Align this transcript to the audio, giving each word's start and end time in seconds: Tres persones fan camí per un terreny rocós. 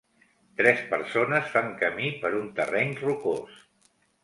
Tres 0.61 0.79
persones 0.93 1.51
fan 1.57 1.69
camí 1.83 2.09
per 2.25 2.33
un 2.41 2.51
terreny 2.63 2.97
rocós. 3.05 3.63